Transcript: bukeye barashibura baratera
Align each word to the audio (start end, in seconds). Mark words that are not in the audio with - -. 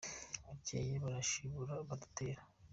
bukeye 0.45 0.93
barashibura 1.03 1.73
baratera 1.89 2.41